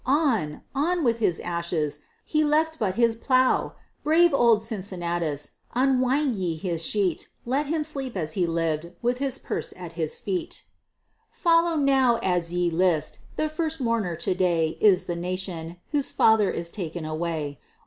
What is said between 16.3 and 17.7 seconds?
is taken away!